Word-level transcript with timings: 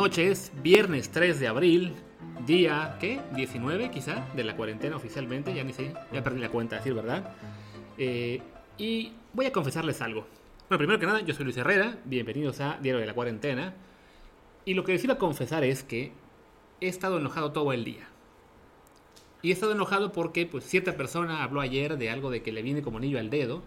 noches, 0.00 0.50
viernes 0.62 1.10
3 1.10 1.38
de 1.40 1.46
abril, 1.46 1.94
día, 2.46 2.96
¿qué? 2.98 3.20
19 3.34 3.90
quizá, 3.90 4.26
de 4.34 4.44
la 4.44 4.56
cuarentena 4.56 4.96
oficialmente, 4.96 5.52
ya 5.52 5.62
ni 5.62 5.74
sé, 5.74 5.92
ya 6.10 6.24
perdí 6.24 6.40
la 6.40 6.48
cuenta, 6.48 6.76
decir 6.76 6.94
verdad. 6.94 7.34
Eh, 7.98 8.40
y 8.78 9.12
voy 9.34 9.44
a 9.44 9.52
confesarles 9.52 10.00
algo. 10.00 10.26
Bueno, 10.70 10.78
primero 10.78 10.98
que 10.98 11.04
nada, 11.04 11.20
yo 11.20 11.34
soy 11.34 11.44
Luis 11.44 11.58
Herrera, 11.58 11.98
bienvenidos 12.06 12.62
a 12.62 12.78
Diario 12.80 12.98
de 12.98 13.08
la 13.08 13.12
Cuarentena. 13.12 13.74
Y 14.64 14.72
lo 14.72 14.84
que 14.84 14.92
les 14.92 15.04
iba 15.04 15.14
a 15.14 15.18
confesar 15.18 15.64
es 15.64 15.82
que 15.82 16.12
he 16.80 16.88
estado 16.88 17.18
enojado 17.18 17.52
todo 17.52 17.74
el 17.74 17.84
día. 17.84 18.08
Y 19.42 19.50
he 19.50 19.52
estado 19.52 19.72
enojado 19.72 20.12
porque 20.12 20.46
pues, 20.46 20.64
cierta 20.64 20.96
persona 20.96 21.42
habló 21.42 21.60
ayer 21.60 21.98
de 21.98 22.08
algo 22.08 22.30
de 22.30 22.42
que 22.42 22.52
le 22.52 22.62
viene 22.62 22.80
como 22.80 22.96
anillo 22.96 23.18
al 23.18 23.28
dedo. 23.28 23.62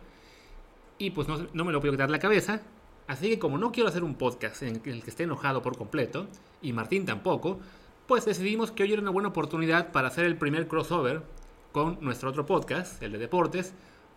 Y 0.97 1.12
pues 1.12 1.28
no, 1.28 1.47
no 1.53 1.64
me 1.64 1.72
lo 1.72 1.80
puedo 1.80 1.94
quitar 1.94 2.09
la 2.09 2.18
cabeza. 2.18 2.64
Así 3.08 3.30
que 3.30 3.40
como 3.40 3.58
no 3.58 3.72
quiero 3.72 3.90
hacer 3.90 4.04
un 4.04 4.16
podcast 4.16 4.64
en 4.64 4.82
el 4.86 5.04
que 5.04 5.09
esté 5.09 5.23
enojado 5.23 5.62
por 5.62 5.78
completo, 5.78 6.28
y 6.62 6.73
Martín 6.73 7.06
tampoco, 7.06 7.59
pues 8.08 8.26
decidimos 8.26 8.72
que 8.72 8.84
hoy 8.84 8.94
era 8.94 9.02
una 9.02 9.12
buena 9.12 9.30
oportunidad 9.30 9.92
para 9.92 10.08
hacer 10.08 10.26
el 10.26 10.38
primer 10.38 10.68
crossover 10.68 11.24
con 11.72 11.98
nuestro 12.02 12.30
otro 12.30 12.46
podcast, 12.46 13.02
el 13.04 13.12
de 13.12 13.18
deportes, 13.18 13.74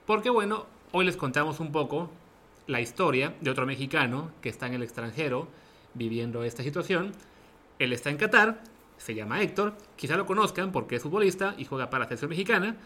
porque 0.07 0.31
bueno, 0.31 0.67
hoy 0.93 1.05
les 1.05 1.17
contamos 1.17 1.59
un 1.61 1.73
poco 1.73 2.11
la 2.67 2.81
historia 2.81 3.35
de 3.41 3.51
otro 3.51 3.67
mexicano 3.67 4.31
que 4.41 4.49
está 4.49 4.67
en 4.67 4.75
el 4.75 4.83
extranjero 4.83 5.49
viviendo 5.95 6.45
esta 6.45 6.63
situación. 6.63 7.13
Él 7.79 7.93
está 7.93 8.11
en 8.11 8.17
Qatar, 8.17 8.63
se 8.97 9.15
llama 9.15 9.41
Héctor, 9.43 9.75
quizá 9.97 10.17
lo 10.17 10.27
conozcan 10.27 10.73
porque 10.73 10.97
es 10.97 11.03
futbolista 11.03 11.55
y 11.59 11.65
juega 11.65 11.91
para 11.91 12.05
la 12.05 12.09
selección 12.09 12.31
mexicana, 12.31 12.77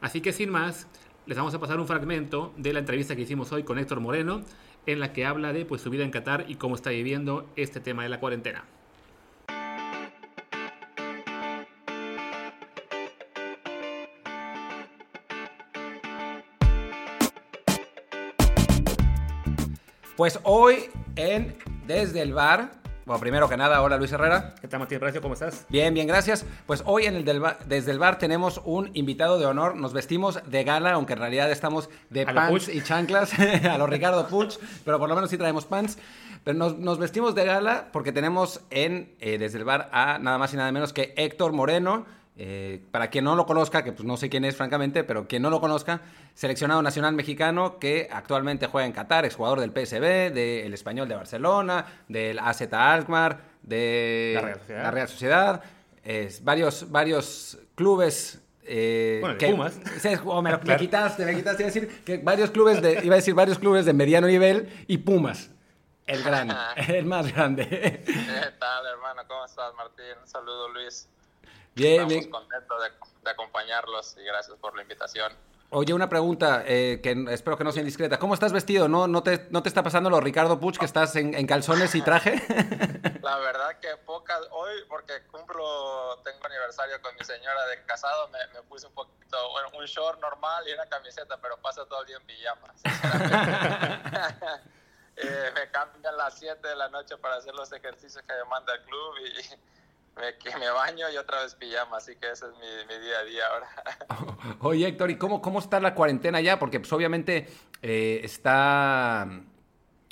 así 0.00 0.20
que 0.20 0.32
sin 0.32 0.50
más, 0.50 0.86
les 1.26 1.36
vamos 1.36 1.54
a 1.54 1.60
pasar 1.60 1.78
un 1.78 1.86
fragmento 1.86 2.52
de 2.56 2.72
la 2.72 2.78
entrevista 2.78 3.14
que 3.14 3.22
hicimos 3.22 3.52
hoy 3.52 3.62
con 3.62 3.78
Héctor 3.78 4.00
Moreno, 4.00 4.42
en 4.88 5.00
la 5.00 5.12
que 5.12 5.26
habla 5.26 5.52
de 5.52 5.66
pues, 5.66 5.82
su 5.82 5.90
vida 5.90 6.02
en 6.02 6.10
Qatar 6.10 6.46
y 6.48 6.54
cómo 6.54 6.74
está 6.74 6.88
viviendo 6.88 7.46
este 7.56 7.78
tema 7.78 8.02
de 8.04 8.08
la 8.08 8.20
cuarentena. 8.20 8.64
Pues 20.16 20.40
hoy 20.42 20.86
en 21.16 21.56
Desde 21.86 22.22
el 22.22 22.32
Bar, 22.32 22.77
bueno, 23.08 23.20
primero 23.20 23.48
que 23.48 23.56
nada, 23.56 23.82
hola 23.82 23.96
Luis 23.96 24.12
Herrera. 24.12 24.54
¿Qué 24.60 24.68
tal, 24.68 24.78
Martín 24.80 25.00
Recio? 25.00 25.20
¿Cómo 25.20 25.34
estás? 25.34 25.64
Bien, 25.70 25.92
bien, 25.94 26.06
gracias. 26.06 26.44
Pues 26.66 26.82
hoy 26.86 27.06
en 27.06 27.16
el 27.16 27.24
del 27.24 27.40
bar- 27.40 27.58
Desde 27.66 27.90
el 27.90 27.98
Bar 27.98 28.18
tenemos 28.18 28.60
un 28.64 28.90
invitado 28.94 29.38
de 29.38 29.46
honor. 29.46 29.74
Nos 29.76 29.92
vestimos 29.94 30.38
de 30.46 30.62
gala, 30.62 30.92
aunque 30.92 31.14
en 31.14 31.18
realidad 31.18 31.50
estamos 31.50 31.88
de 32.10 32.22
A 32.22 32.32
lo 32.32 32.34
pants 32.34 32.68
y 32.68 32.82
chanclas, 32.82 33.32
a 33.68 33.78
los 33.78 33.88
Ricardo 33.88 34.28
Puch, 34.28 34.58
pero 34.84 34.98
por 34.98 35.08
lo 35.08 35.14
menos 35.14 35.30
sí 35.30 35.38
traemos 35.38 35.64
pants. 35.64 35.98
Pero 36.44 36.56
nos, 36.58 36.78
nos 36.78 36.98
vestimos 36.98 37.34
de 37.34 37.44
gala 37.44 37.88
porque 37.92 38.12
tenemos 38.12 38.60
en 38.70 39.14
eh, 39.20 39.38
Desde 39.38 39.58
el 39.58 39.64
Bar 39.64 39.88
a 39.92 40.18
nada 40.18 40.38
más 40.38 40.52
y 40.52 40.56
nada 40.56 40.70
menos 40.70 40.92
que 40.92 41.14
Héctor 41.16 41.52
Moreno. 41.52 42.04
Eh, 42.40 42.80
para 42.92 43.10
quien 43.10 43.24
no 43.24 43.34
lo 43.34 43.46
conozca, 43.46 43.82
que 43.82 43.90
pues 43.90 44.04
no 44.06 44.16
sé 44.16 44.28
quién 44.30 44.44
es 44.44 44.54
francamente, 44.56 45.02
pero 45.02 45.26
quien 45.26 45.42
no 45.42 45.50
lo 45.50 45.60
conozca, 45.60 46.02
seleccionado 46.34 46.80
nacional 46.82 47.12
mexicano 47.14 47.80
que 47.80 48.08
actualmente 48.12 48.68
juega 48.68 48.86
en 48.86 48.92
Qatar, 48.92 49.24
es 49.24 49.34
jugador 49.34 49.58
del 49.58 49.70
PSV, 49.72 50.32
del 50.32 50.72
Español 50.72 51.08
de 51.08 51.16
Barcelona, 51.16 51.84
del 52.06 52.38
AZ 52.38 52.62
Alkmaar, 52.72 53.40
de 53.62 54.32
La 54.36 54.40
Real 54.42 54.58
Sociedad. 54.60 54.82
la 54.84 54.90
Real 54.92 55.08
Sociedad, 55.08 55.62
es, 56.04 56.44
varios, 56.44 56.90
varios 56.92 57.58
clubes. 57.74 58.40
eh, 58.62 59.18
Bueno, 59.20 59.34
de 59.34 59.38
que- 59.38 59.50
Pumas. 59.50 59.80
Oh, 60.24 60.40
me, 60.40 60.50
lo- 60.52 60.58
me 60.58 60.64
Claro. 60.64 60.78
quitaste, 60.80 61.24
me 61.24 61.34
quitaste. 61.34 61.62
Iba 61.64 61.70
a 61.70 61.72
decir 61.74 62.02
que 62.04 62.18
varios 62.18 62.50
clubes 62.52 62.80
de, 62.80 63.00
iba 63.02 63.14
a 63.14 63.16
decir 63.16 63.34
varios 63.34 63.58
clubes 63.58 63.84
de 63.84 63.92
mediano 63.94 64.28
nivel 64.28 64.68
y 64.86 64.98
Pumas, 64.98 65.50
el 66.06 66.22
gran, 66.22 66.50
el 66.88 67.04
más 67.04 67.32
grande. 67.34 67.66
¿Qué 67.66 68.52
tal, 68.60 68.86
hermano? 68.86 69.22
¿Cómo 69.26 69.44
estás, 69.44 69.74
Martín? 69.74 70.04
Un 70.22 70.28
saludo, 70.28 70.68
Luis. 70.68 71.08
Bien, 71.78 71.92
Estamos 72.02 72.12
bien. 72.14 72.30
contentos 72.30 72.82
de, 72.82 72.90
de 73.24 73.30
acompañarlos 73.30 74.16
y 74.18 74.24
gracias 74.24 74.56
por 74.58 74.74
la 74.76 74.82
invitación. 74.82 75.32
Oye, 75.70 75.92
una 75.92 76.08
pregunta 76.08 76.62
eh, 76.66 76.98
que 77.02 77.26
espero 77.28 77.58
que 77.58 77.64
no 77.64 77.72
sea 77.72 77.80
indiscreta. 77.82 78.18
¿Cómo 78.18 78.32
estás 78.32 78.54
vestido? 78.54 78.88
¿No, 78.88 79.06
no, 79.06 79.22
te, 79.22 79.48
no 79.50 79.62
te 79.62 79.68
está 79.68 79.82
pasando 79.82 80.08
lo 80.08 80.18
Ricardo 80.18 80.58
Puch 80.58 80.78
que 80.78 80.86
estás 80.86 81.14
en, 81.16 81.34
en 81.34 81.46
calzones 81.46 81.94
y 81.94 82.00
traje? 82.00 82.40
La 83.22 83.36
verdad 83.36 83.78
que 83.78 83.94
pocas, 84.06 84.40
hoy, 84.50 84.72
porque 84.88 85.12
cumplo, 85.30 86.18
tengo 86.24 86.46
aniversario 86.46 87.02
con 87.02 87.14
mi 87.16 87.22
señora 87.22 87.66
de 87.66 87.84
casado, 87.84 88.28
me, 88.28 88.38
me 88.54 88.62
puse 88.62 88.86
un 88.86 88.94
poquito, 88.94 89.36
bueno, 89.50 89.68
un 89.78 89.84
short 89.84 90.18
normal 90.22 90.64
y 90.66 90.72
una 90.72 90.86
camiseta, 90.86 91.36
pero 91.36 91.58
paso 91.58 91.84
todo 91.84 92.00
el 92.00 92.06
día 92.06 92.16
en 92.16 92.26
pijama. 92.26 92.74
Eh, 95.20 95.50
me 95.52 95.68
cambian 95.72 96.16
las 96.16 96.38
7 96.38 96.64
de 96.64 96.76
la 96.76 96.88
noche 96.90 97.16
para 97.16 97.34
hacer 97.38 97.52
los 97.52 97.72
ejercicios 97.72 98.22
que 98.24 98.32
me 98.34 98.44
manda 98.44 98.72
el 98.72 98.82
club 98.82 99.16
y 99.18 99.42
me, 100.18 100.36
que 100.36 100.56
me 100.58 100.70
baño 100.70 101.08
y 101.10 101.16
otra 101.16 101.42
vez 101.42 101.54
pijama, 101.54 101.96
así 101.96 102.16
que 102.16 102.30
ese 102.30 102.46
es 102.46 102.52
mi, 102.52 102.94
mi 102.94 103.00
día 103.04 103.18
a 103.18 103.24
día 103.24 103.42
ahora. 103.46 103.68
Oye, 104.60 104.88
Héctor, 104.88 105.10
¿y 105.10 105.18
cómo, 105.18 105.40
cómo 105.40 105.58
está 105.58 105.80
la 105.80 105.94
cuarentena 105.94 106.40
ya? 106.40 106.58
Porque 106.58 106.80
pues 106.80 106.92
obviamente 106.92 107.48
eh, 107.82 108.20
está... 108.22 109.28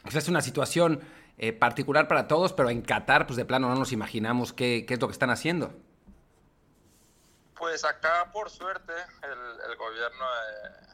pues, 0.02 0.14
es 0.14 0.28
una 0.28 0.40
situación 0.40 1.00
eh, 1.38 1.52
particular 1.52 2.08
para 2.08 2.28
todos, 2.28 2.52
pero 2.52 2.70
en 2.70 2.82
Qatar, 2.82 3.26
pues 3.26 3.36
de 3.36 3.44
plano 3.44 3.68
no 3.68 3.74
nos 3.74 3.92
imaginamos 3.92 4.52
qué, 4.52 4.84
qué 4.86 4.94
es 4.94 5.00
lo 5.00 5.08
que 5.08 5.12
están 5.12 5.30
haciendo. 5.30 5.72
Pues 7.54 7.84
acá, 7.84 8.30
por 8.32 8.50
suerte, 8.50 8.92
el, 9.22 9.70
el 9.70 9.76
gobierno 9.76 10.24
eh, 10.24 10.86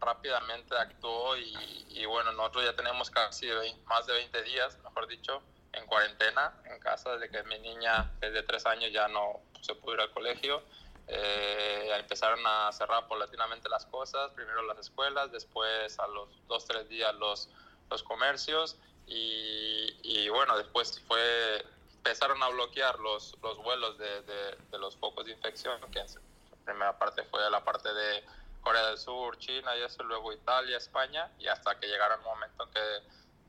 rápidamente 0.00 0.74
actuó 0.76 1.36
y, 1.36 1.86
y 1.88 2.06
bueno, 2.06 2.32
nosotros 2.32 2.64
ya 2.64 2.76
tenemos 2.76 3.10
casi 3.10 3.48
más 3.86 4.06
de 4.06 4.12
20 4.12 4.42
días, 4.44 4.78
mejor 4.84 5.08
dicho, 5.08 5.42
en 5.78 5.86
cuarentena 5.86 6.52
en 6.64 6.78
casa 6.80 7.16
desde 7.16 7.30
que 7.30 7.42
mi 7.44 7.58
niña 7.60 8.10
desde 8.20 8.42
tres 8.42 8.66
años 8.66 8.90
ya 8.92 9.08
no 9.08 9.40
se 9.62 9.74
pudo 9.74 9.94
ir 9.94 10.00
al 10.00 10.10
colegio. 10.12 10.62
Eh, 11.06 11.90
empezaron 11.98 12.40
a 12.46 12.70
cerrar 12.72 13.08
paulatinamente 13.08 13.68
las 13.70 13.86
cosas, 13.86 14.30
primero 14.32 14.62
las 14.62 14.78
escuelas, 14.78 15.32
después 15.32 15.98
a 15.98 16.06
los 16.08 16.28
dos, 16.48 16.66
tres 16.66 16.86
días 16.88 17.14
los, 17.14 17.48
los 17.90 18.02
comercios 18.02 18.76
y, 19.06 19.96
y 20.02 20.28
bueno, 20.28 20.58
después 20.58 21.00
fue 21.08 21.64
empezaron 21.96 22.42
a 22.42 22.48
bloquear 22.48 22.98
los, 23.00 23.36
los 23.42 23.58
vuelos 23.58 23.96
de, 23.98 24.22
de, 24.22 24.56
de 24.70 24.78
los 24.78 24.96
focos 24.96 25.24
de 25.26 25.32
infección, 25.32 25.80
que 25.90 26.00
es- 26.00 26.16
la 26.50 26.56
primera 26.64 26.98
parte 26.98 27.22
fue 27.24 27.50
la 27.50 27.64
parte 27.64 27.92
de 27.92 28.24
Corea 28.60 28.86
del 28.88 28.98
Sur, 28.98 29.38
China 29.38 29.74
y 29.76 29.82
eso, 29.82 30.02
luego 30.02 30.32
Italia, 30.32 30.76
España, 30.76 31.30
y 31.38 31.46
hasta 31.48 31.78
que 31.80 31.86
llegaron 31.86 32.18
un 32.20 32.26
momento 32.26 32.64
en 32.64 32.70
que 32.70 33.02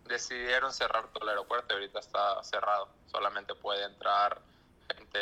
decidieron 0.09 0.73
cerrar 0.73 1.08
todo 1.14 1.23
el 1.23 1.29
aeropuerto 1.29 1.73
ahorita 1.73 2.00
está 2.00 2.44
cerrado. 2.44 2.90
Solamente 3.06 3.56
puede 3.56 3.85
entrar 3.85 4.41
gente 4.94 5.20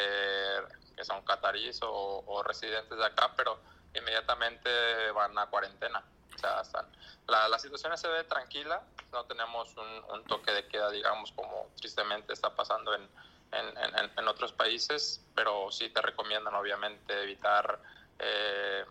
que 0.95 1.06
son 1.06 1.24
cataríes 1.24 1.80
o, 1.84 2.42
residentes 2.44 2.98
de 2.98 3.06
acá, 3.06 3.34
pero 3.36 3.60
inmediatamente 3.94 5.12
van 5.12 5.38
a 5.38 5.48
cuarentena. 5.48 6.04
O 6.34 6.39
sea, 6.39 6.62
están, 6.62 6.88
la, 7.28 7.48
la 7.50 7.60
situación 7.60 7.95
se 7.98 8.07
ve 8.07 8.24
tranquila, 8.24 8.81
no 9.12 9.25
tenemos 9.25 9.75
un, 9.75 10.24
toque 10.25 10.51
de 10.51 10.68
queda, 10.68 10.89
digamos, 10.89 11.31
como 11.34 11.69
tristemente 11.78 12.34
está 12.34 12.56
pasando 12.56 12.94
en, 12.95 13.07
en, 13.51 13.78
en, 13.78 14.12
en 14.18 14.28
otros 14.28 14.54
países, 14.54 15.22
pero 15.36 15.72
sí 15.72 15.89
te 15.89 16.01
recomiendan 16.01 16.54
obviamente 16.56 17.22
evitar 17.24 17.80
eh, 18.19 18.86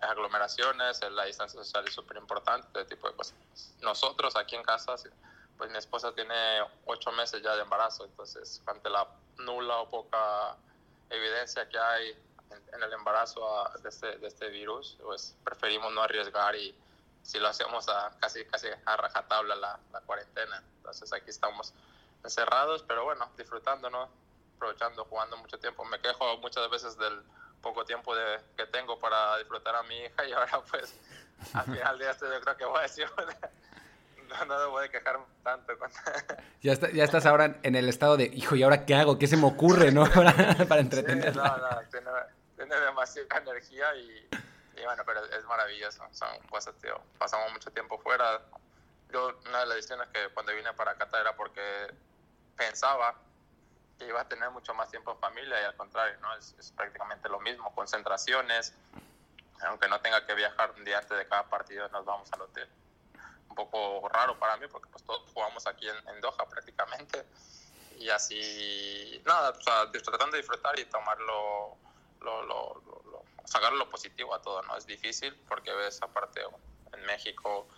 aglomeraciones, 0.00 1.00
la 1.12 1.24
distancia 1.24 1.62
social 1.62 1.86
es 1.86 1.94
súper 1.94 2.16
importante, 2.16 2.66
este 2.66 2.96
tipo 2.96 3.08
de 3.08 3.14
cosas. 3.14 3.34
Nosotros 3.80 4.36
aquí 4.36 4.56
en 4.56 4.62
casa, 4.62 4.96
pues 5.56 5.70
mi 5.70 5.78
esposa 5.78 6.14
tiene 6.14 6.34
ocho 6.86 7.12
meses 7.12 7.42
ya 7.42 7.54
de 7.54 7.62
embarazo, 7.62 8.04
entonces 8.04 8.62
ante 8.66 8.90
la 8.90 9.06
nula 9.38 9.78
o 9.78 9.88
poca 9.88 10.56
evidencia 11.10 11.68
que 11.68 11.78
hay 11.78 12.10
en, 12.72 12.82
el 12.82 12.92
embarazo 12.92 13.46
a, 13.58 13.76
de, 13.78 13.88
este, 13.88 14.18
de 14.18 14.28
este 14.28 14.48
virus, 14.48 14.98
pues 15.02 15.36
preferimos 15.44 15.92
no 15.92 16.02
arriesgar 16.02 16.54
y, 16.56 16.74
si 17.22 17.38
lo 17.38 17.48
hacemos 17.48 17.88
a, 17.88 18.10
casi, 18.20 18.44
casi 18.46 18.66
a 18.84 18.96
rajatabla 18.96 19.54
la, 19.54 19.78
la 19.92 20.00
cuarentena. 20.00 20.62
Entonces 20.78 21.12
aquí 21.12 21.30
estamos 21.30 21.72
encerrados, 22.24 22.82
pero 22.82 23.04
bueno, 23.04 23.30
disfrutando, 23.36 23.88
¿no? 23.90 24.08
Aprovechando, 24.56 25.04
jugando 25.04 25.36
mucho 25.36 25.58
tiempo. 25.58 25.84
Me 25.84 26.00
quejo 26.00 26.36
muchas 26.38 26.68
veces 26.70 26.96
del 26.98 27.22
poco 27.60 27.84
tiempo 27.84 28.14
de, 28.14 28.40
que 28.56 28.66
tengo 28.66 28.98
para 28.98 29.38
disfrutar 29.38 29.76
a 29.76 29.82
mi 29.84 29.96
hija 29.96 30.26
y 30.26 30.32
ahora 30.32 30.60
pues 30.70 30.94
al 31.54 31.64
final 31.64 31.98
de 31.98 32.10
esto 32.10 32.30
yo 32.30 32.40
creo 32.40 32.56
que 32.56 32.64
voy 32.64 32.78
a 32.78 32.82
decir, 32.82 33.08
no, 34.38 34.44
no 34.44 34.60
debo 34.60 34.80
de 34.80 34.90
quejarme 34.90 35.24
tanto. 35.42 35.72
Ya, 36.60 36.72
está, 36.72 36.90
ya 36.90 37.04
estás 37.04 37.26
ahora 37.26 37.58
en 37.62 37.74
el 37.74 37.88
estado 37.88 38.16
de, 38.16 38.24
hijo, 38.24 38.54
¿y 38.54 38.62
ahora 38.62 38.86
qué 38.86 38.94
hago? 38.94 39.18
¿Qué 39.18 39.26
se 39.26 39.36
me 39.36 39.46
ocurre, 39.46 39.90
no? 39.90 40.04
Para, 40.14 40.32
para 40.68 40.80
entretener. 40.80 41.32
Sí, 41.32 41.38
no, 41.38 41.56
no, 41.56 41.80
tiene, 41.90 42.10
tiene 42.56 42.76
demasiada 42.76 43.38
energía 43.38 43.94
y, 43.96 44.28
y, 44.76 44.84
bueno, 44.84 45.02
pero 45.04 45.24
es 45.24 45.44
maravilloso. 45.46 46.06
Son 46.12 46.28
cosas, 46.48 46.74
tío. 46.76 47.00
Pasamos 47.18 47.52
mucho 47.52 47.70
tiempo 47.72 47.98
fuera. 47.98 48.42
Yo, 49.12 49.40
una 49.48 49.60
de 49.60 49.66
las 49.66 49.76
decisiones 49.76 50.08
que 50.08 50.28
cuando 50.32 50.54
vine 50.54 50.72
para 50.74 50.94
Qatar 50.94 51.22
era 51.22 51.36
porque 51.36 51.62
pensaba 52.56 53.14
que 53.98 54.06
iba 54.06 54.20
a 54.20 54.28
tener 54.28 54.50
mucho 54.50 54.72
más 54.74 54.90
tiempo 54.90 55.12
en 55.12 55.18
familia 55.18 55.60
y 55.60 55.64
al 55.64 55.76
contrario, 55.76 56.18
¿no? 56.20 56.34
Es, 56.36 56.54
es, 56.58 56.70
prácticamente 56.72 57.28
lo 57.28 57.40
mismo, 57.40 57.74
concentraciones, 57.74 58.72
aunque 59.66 59.88
no 59.88 60.00
tenga 60.00 60.24
que 60.26 60.34
viajar 60.34 60.72
un 60.76 60.84
día 60.84 60.98
antes 60.98 61.18
de 61.18 61.26
cada 61.26 61.44
partido, 61.48 61.88
nos 61.88 62.04
vamos 62.04 62.32
al 62.32 62.42
hotel. 62.42 62.68
Un 63.52 63.54
poco 63.54 64.08
raro 64.08 64.38
para 64.38 64.56
mí 64.56 64.66
porque 64.66 64.88
pues 64.88 65.04
todos 65.04 65.30
jugamos 65.34 65.66
aquí 65.66 65.86
en, 65.86 66.08
en 66.08 66.22
Doha 66.22 66.48
prácticamente 66.48 67.26
y 67.98 68.08
así, 68.08 69.22
nada, 69.26 69.50
o 69.50 69.60
sea, 69.60 69.90
tratando 69.92 70.32
de 70.32 70.38
disfrutar 70.38 70.78
y 70.78 70.86
tomarlo, 70.86 71.76
lo, 72.22 72.42
lo, 72.44 72.82
lo, 72.84 73.24
sacar 73.44 73.74
lo 73.74 73.90
positivo 73.90 74.34
a 74.34 74.40
todo, 74.40 74.62
¿no? 74.62 74.76
Es 74.76 74.86
difícil 74.86 75.34
porque 75.48 75.70
ves 75.72 76.02
aparte 76.02 76.40
en 76.94 77.04
México, 77.04 77.68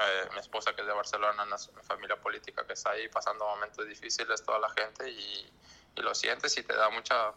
eh, 0.00 0.28
mi 0.34 0.40
esposa 0.40 0.74
que 0.74 0.82
es 0.82 0.86
de 0.86 0.92
Barcelona, 0.92 1.46
mi 1.46 1.82
familia 1.82 2.16
política 2.16 2.66
que 2.66 2.74
está 2.74 2.90
ahí 2.90 3.08
pasando 3.08 3.46
momentos 3.46 3.86
difíciles, 3.86 4.44
toda 4.44 4.58
la 4.58 4.70
gente 4.70 5.08
y, 5.08 5.50
y 5.96 6.00
lo 6.02 6.14
sientes 6.14 6.56
y 6.58 6.62
te 6.62 6.74
da 6.74 6.90
mucha, 6.90 7.32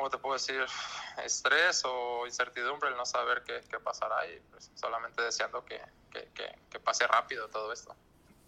¿cómo 0.00 0.08
te 0.08 0.16
puedo 0.16 0.32
decir? 0.32 0.64
Estrés 1.24 1.82
o 1.84 2.26
incertidumbre 2.26 2.88
el 2.88 2.96
no 2.96 3.04
saber 3.04 3.42
qué, 3.44 3.60
qué 3.68 3.78
pasará 3.78 4.26
y 4.26 4.40
pues, 4.50 4.70
solamente 4.74 5.20
deseando 5.20 5.62
que, 5.62 5.78
que, 6.10 6.30
que, 6.32 6.58
que, 6.70 6.80
pase 6.80 7.06
rápido 7.06 7.48
todo 7.48 7.70
esto. 7.70 7.94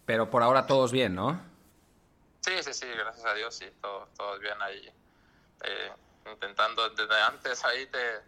Pero 0.07 0.31
por 0.31 0.41
ahora 0.41 0.65
todos 0.65 0.91
bien, 0.91 1.13
¿no? 1.13 1.39
Sí, 2.41 2.51
sí, 2.63 2.73
sí, 2.73 2.87
gracias 2.87 3.23
a 3.23 3.35
Dios, 3.35 3.55
sí, 3.55 3.71
todo, 3.79 4.07
todo 4.17 4.39
bien 4.39 4.59
ahí. 4.63 4.91
Eh, 5.63 5.91
intentando 6.31 6.89
desde 6.89 7.21
antes 7.21 7.63
ahí 7.63 7.85
te, 7.85 8.21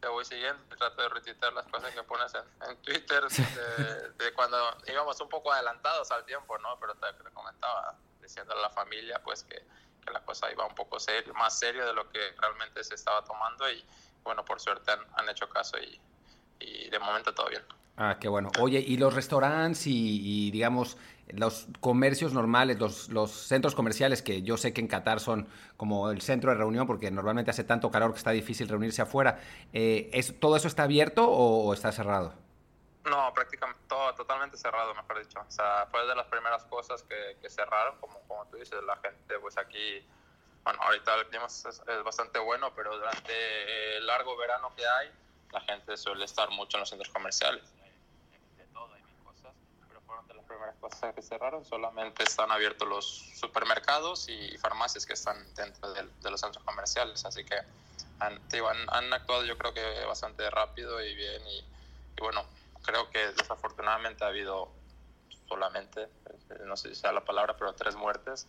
te 0.00 0.08
voy 0.08 0.24
siguiendo, 0.24 0.64
trato 0.76 1.02
de 1.02 1.08
retuitear 1.10 1.52
las 1.52 1.66
cosas 1.66 1.94
que 1.94 2.02
pones 2.02 2.32
en, 2.34 2.70
en 2.70 2.76
Twitter 2.78 3.24
de, 3.28 4.10
de, 4.24 4.32
cuando 4.32 4.56
íbamos 4.86 5.20
un 5.20 5.28
poco 5.28 5.52
adelantados 5.52 6.10
al 6.10 6.24
tiempo, 6.24 6.56
¿no? 6.58 6.78
Pero 6.80 6.94
te, 6.94 7.12
te 7.12 7.30
comentaba, 7.30 7.94
diciéndole 8.22 8.60
a 8.60 8.62
la 8.62 8.70
familia, 8.70 9.20
pues 9.22 9.44
que, 9.44 9.62
que, 10.04 10.12
la 10.12 10.20
cosa 10.24 10.50
iba 10.52 10.66
un 10.66 10.74
poco 10.74 10.98
serio, 11.00 11.32
más 11.34 11.58
serio 11.58 11.86
de 11.86 11.92
lo 11.92 12.08
que 12.08 12.20
realmente 12.38 12.82
se 12.84 12.94
estaba 12.94 13.24
tomando 13.24 13.70
y 13.70 13.84
bueno, 14.22 14.44
por 14.44 14.60
suerte 14.60 14.90
han, 14.90 15.00
han 15.16 15.28
hecho 15.28 15.48
caso 15.48 15.76
y, 15.78 16.00
y, 16.60 16.88
de 16.88 16.98
momento 16.98 17.34
todo 17.34 17.48
bien. 17.48 17.62
Ah, 17.96 18.16
qué 18.20 18.28
bueno. 18.28 18.50
Oye, 18.60 18.80
¿y 18.80 18.96
los 18.96 19.14
restaurantes 19.14 19.86
y, 19.86 20.46
y 20.46 20.50
digamos 20.50 20.96
los 21.28 21.66
comercios 21.80 22.32
normales, 22.32 22.78
los, 22.78 23.08
los, 23.08 23.30
centros 23.30 23.74
comerciales 23.74 24.22
que 24.22 24.42
yo 24.42 24.56
sé 24.56 24.72
que 24.72 24.80
en 24.80 24.88
Qatar 24.88 25.20
son 25.20 25.48
como 25.76 26.10
el 26.10 26.20
centro 26.20 26.50
de 26.50 26.56
reunión 26.56 26.86
porque 26.86 27.10
normalmente 27.10 27.50
hace 27.50 27.64
tanto 27.64 27.90
calor 27.90 28.12
que 28.12 28.18
está 28.18 28.30
difícil 28.30 28.68
reunirse 28.68 29.02
afuera, 29.02 29.40
eh, 29.72 30.10
¿es, 30.12 30.38
¿todo 30.38 30.56
eso 30.56 30.68
está 30.68 30.84
abierto 30.84 31.28
o, 31.28 31.64
o, 31.66 31.74
está 31.74 31.92
cerrado? 31.92 32.34
No, 33.04 33.32
prácticamente 33.34 33.80
todo 33.88 34.14
totalmente 34.14 34.56
cerrado, 34.56 34.94
mejor 34.94 35.18
dicho. 35.18 35.38
O 35.40 35.50
sea, 35.50 35.86
fue 35.90 36.06
de 36.06 36.14
las 36.14 36.26
primeras 36.26 36.64
cosas 36.64 37.02
que, 37.02 37.36
que 37.40 37.50
cerraron, 37.50 37.98
como, 38.00 38.18
como 38.26 38.46
tú 38.46 38.56
dices, 38.56 38.82
la 38.84 38.96
gente 38.96 39.38
pues 39.40 39.58
aquí, 39.58 40.06
bueno, 40.62 40.82
ahorita 40.82 41.14
el 41.16 41.28
clima 41.28 41.46
es, 41.46 41.64
es 41.66 42.02
bastante 42.02 42.38
bueno, 42.38 42.74
pero 42.74 42.96
durante 42.96 43.96
el 43.98 44.06
largo 44.06 44.36
verano 44.36 44.74
que 44.74 44.86
hay, 44.86 45.12
la 45.52 45.60
gente 45.60 45.96
suele 45.96 46.24
estar 46.24 46.50
mucho 46.50 46.78
en 46.78 46.80
los 46.80 46.88
centros 46.88 47.12
comerciales 47.12 47.74
de 50.28 50.34
las 50.34 50.44
primeras 50.44 50.74
cosas 50.76 51.14
que 51.14 51.22
cerraron. 51.22 51.64
Solamente 51.64 52.22
están 52.22 52.50
abiertos 52.50 52.88
los 52.88 53.06
supermercados 53.34 54.28
y 54.28 54.56
farmacias 54.58 55.06
que 55.06 55.14
están 55.14 55.36
dentro 55.54 55.92
de, 55.92 56.08
de 56.22 56.30
los 56.30 56.40
centros 56.40 56.64
comerciales. 56.64 57.24
Así 57.24 57.44
que 57.44 57.56
han, 58.20 58.40
digo, 58.48 58.68
han, 58.68 58.78
han, 58.90 59.12
actuado 59.12 59.44
yo 59.44 59.56
creo 59.58 59.72
que 59.74 60.04
bastante 60.04 60.48
rápido 60.50 61.02
y 61.02 61.14
bien. 61.14 61.46
Y, 61.46 61.58
y, 61.58 62.20
bueno, 62.20 62.44
creo 62.84 63.10
que 63.10 63.18
desafortunadamente 63.36 64.24
ha 64.24 64.28
habido 64.28 64.70
solamente, 65.48 66.08
no 66.64 66.76
sé 66.76 66.90
si 66.90 66.94
sea 66.94 67.12
la 67.12 67.24
palabra, 67.24 67.56
pero 67.56 67.74
tres 67.74 67.96
muertes 67.96 68.46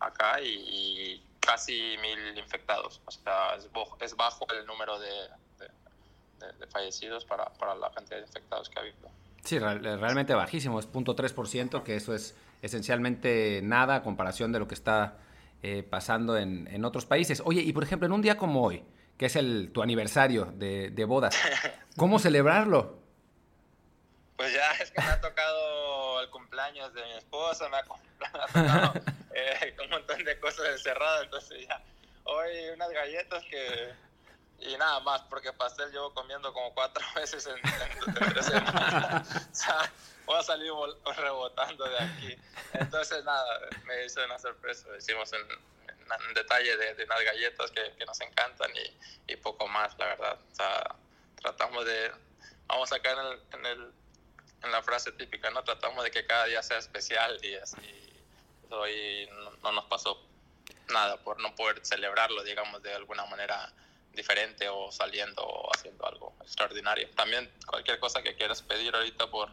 acá 0.00 0.40
y, 0.40 0.48
y 0.48 1.26
casi 1.40 1.96
mil 2.00 2.36
infectados. 2.38 3.00
O 3.06 3.10
sea, 3.10 3.54
es, 3.56 3.68
es 4.00 4.16
bajo 4.16 4.46
el 4.52 4.66
número 4.66 4.98
de, 4.98 5.28
de, 5.58 6.52
de 6.58 6.66
fallecidos 6.66 7.24
para, 7.24 7.44
para 7.54 7.74
la 7.74 7.90
cantidad 7.90 8.18
de 8.18 8.26
infectados 8.26 8.68
que 8.68 8.78
ha 8.78 8.82
habido. 8.82 9.10
Sí, 9.44 9.58
realmente 9.58 10.34
bajísimo, 10.34 10.80
es 10.80 10.90
0.3%, 10.90 11.82
que 11.82 11.96
eso 11.96 12.14
es 12.14 12.34
esencialmente 12.62 13.60
nada 13.62 13.96
a 13.96 14.02
comparación 14.02 14.52
de 14.52 14.58
lo 14.58 14.66
que 14.66 14.74
está 14.74 15.18
eh, 15.62 15.82
pasando 15.82 16.38
en, 16.38 16.66
en, 16.68 16.84
otros 16.86 17.04
países. 17.04 17.42
Oye, 17.44 17.60
y 17.60 17.72
por 17.74 17.82
ejemplo, 17.82 18.06
en 18.06 18.12
un 18.12 18.22
día 18.22 18.38
como 18.38 18.62
hoy, 18.62 18.82
que 19.18 19.26
es 19.26 19.36
el, 19.36 19.70
tu 19.70 19.82
aniversario 19.82 20.46
de, 20.46 20.90
de 20.90 21.04
bodas, 21.04 21.36
¿cómo 21.96 22.18
celebrarlo? 22.18 23.03
Pues 24.36 24.52
ya 24.52 24.72
es 24.72 24.90
que 24.90 25.00
me 25.00 25.08
ha 25.08 25.20
tocado 25.20 26.20
el 26.20 26.30
cumpleaños 26.30 26.92
de 26.94 27.04
mi 27.04 27.12
esposa, 27.12 27.68
me 27.70 27.76
ha, 27.76 27.84
tocado 27.84 28.94
eh, 29.34 29.76
un 29.82 29.90
montón 29.90 30.24
de 30.24 30.38
cosas 30.40 30.66
encerradas, 30.68 31.24
entonces 31.24 31.66
ya 31.68 31.82
hoy 32.24 32.70
unas 32.70 32.90
galletas 32.90 33.44
que 33.44 33.94
y 34.60 34.76
nada 34.76 35.00
más, 35.00 35.22
porque 35.22 35.52
pastel 35.52 35.90
llevo 35.90 36.12
comiendo 36.14 36.52
como 36.52 36.72
cuatro 36.74 37.04
veces 37.14 37.46
en, 37.46 37.56
en, 37.56 38.16
en 38.16 38.32
tres 38.32 38.46
semanas. 38.46 39.48
o 39.52 39.54
sea, 39.54 39.92
voy 40.24 40.38
a 40.38 40.42
salir 40.42 40.70
rebotando 41.16 41.84
de 41.84 41.98
aquí. 41.98 42.38
Entonces, 42.72 43.24
nada, 43.24 43.60
me 43.84 44.04
hizo 44.04 44.24
una 44.24 44.38
sorpresa. 44.38 44.88
Hicimos 44.96 45.32
en, 45.32 45.42
en 45.42 46.34
detalle 46.34 46.76
de, 46.76 46.94
de, 46.94 47.04
unas 47.04 47.24
galletas 47.24 47.70
que, 47.72 47.92
que 47.98 48.06
nos 48.06 48.20
encantan 48.20 48.70
y, 48.74 49.32
y, 49.32 49.36
poco 49.36 49.68
más, 49.68 49.96
la 49.98 50.06
verdad. 50.06 50.38
O 50.52 50.54
sea, 50.54 50.94
tratamos 51.42 51.84
de. 51.84 52.12
Vamos 52.66 52.90
a 52.92 53.00
caer 53.00 53.18
en, 53.18 53.26
el, 53.26 53.42
en, 53.52 53.66
el, 53.66 53.92
en 54.64 54.72
la 54.72 54.82
frase 54.82 55.12
típica, 55.12 55.50
¿no? 55.50 55.62
Tratamos 55.62 56.02
de 56.04 56.10
que 56.10 56.26
cada 56.26 56.46
día 56.46 56.62
sea 56.62 56.78
especial 56.78 57.38
y 57.42 57.54
así. 57.54 57.76
Hoy 58.70 59.28
no, 59.32 59.50
no 59.62 59.72
nos 59.72 59.84
pasó 59.84 60.20
nada 60.88 61.16
por 61.18 61.40
no 61.40 61.54
poder 61.54 61.84
celebrarlo, 61.84 62.42
digamos, 62.42 62.82
de 62.82 62.94
alguna 62.94 63.24
manera 63.26 63.72
diferente 64.12 64.68
o 64.68 64.90
saliendo 64.90 65.42
o 65.42 65.70
haciendo 65.74 66.06
algo 66.06 66.34
extraordinario. 66.40 67.08
También 67.10 67.50
cualquier 67.66 67.98
cosa 67.98 68.22
que 68.22 68.34
quieras 68.34 68.62
pedir 68.62 68.94
ahorita 68.94 69.30
por, 69.30 69.50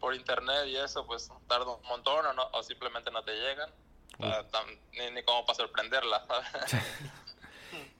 por 0.00 0.14
internet 0.14 0.66
y 0.66 0.76
eso, 0.76 1.06
pues 1.06 1.30
tarda 1.48 1.72
un 1.72 1.82
montón 1.82 2.26
o, 2.26 2.32
no, 2.32 2.48
o 2.52 2.62
simplemente 2.62 3.10
no 3.10 3.22
te 3.24 3.32
llegan. 3.32 3.70
Uh, 4.18 4.42
ni, 4.92 5.10
ni 5.10 5.22
cómo 5.24 5.44
para 5.44 5.56
sorprenderla. 5.56 6.24